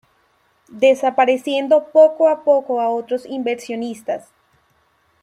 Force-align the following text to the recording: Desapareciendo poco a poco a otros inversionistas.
Desapareciendo 0.71 1.83
poco 1.93 2.27
a 2.27 2.43
poco 2.43 2.81
a 2.81 2.89
otros 2.89 3.23
inversionistas. 3.27 4.29